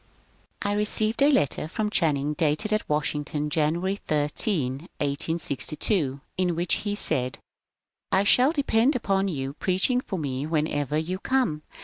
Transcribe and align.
I 0.63 0.71
received 0.73 1.21
a 1.21 1.31
letter 1.31 1.67
from 1.67 1.91
Channing, 1.91 2.33
dated 2.33 2.73
at 2.73 2.89
Washington, 2.89 3.51
January 3.51 3.97
13, 3.97 4.87
1862, 4.97 6.19
in 6.37 6.55
which 6.55 6.73
he 6.81 6.95
said:— 6.95 7.37
I 8.11 8.23
shall 8.23 8.51
depend 8.51 8.95
upon 8.95 9.27
your 9.27 9.53
preaching 9.53 10.01
for 10.01 10.17
me 10.17 10.47
whenever 10.47 10.97
you 10.97 11.19
come. 11.19 11.61